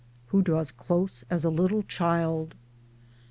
[0.29, 2.55] Who draws close as a little child